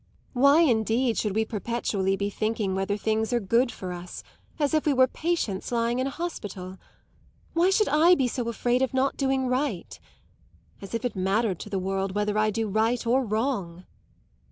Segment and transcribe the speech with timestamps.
[0.33, 4.23] Why indeed should we perpetually be thinking whether things are good for us,
[4.57, 6.79] as if we were patients lying in a hospital?
[7.53, 9.99] Why should I be so afraid of not doing right?
[10.81, 13.85] As if it mattered to the world whether I do right or wrong!"